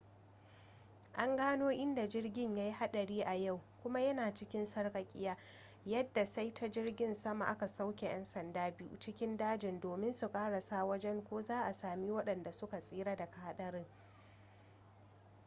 an 1.13 1.35
gano 1.37 1.71
inda 1.71 2.07
jirgin 2.07 2.55
yayi 2.57 2.71
hadari 2.71 3.21
a 3.23 3.33
yau 3.33 3.61
kuma 3.83 3.99
ya 4.01 4.13
na 4.13 4.33
cikin 4.33 4.65
sarkakiya 4.65 5.37
yadda 5.85 6.25
sai 6.25 6.51
ta 6.53 6.67
jirgin 6.69 7.13
sama 7.13 7.45
aka 7.45 7.67
sauke 7.67 8.05
yan 8.09 8.23
sanda 8.23 8.71
biyu 8.71 8.99
cikin 8.99 9.37
dajin 9.37 9.79
domin 9.79 10.11
su 10.13 10.29
karasa 10.31 10.85
wajen 10.85 11.21
ko 11.23 11.41
za'a 11.41 11.73
sami 11.73 12.11
wadanda 12.11 12.51
su 12.51 12.67
ka 12.67 12.79
tsira 12.79 13.15
daga 13.15 13.37
hadarin 13.37 13.85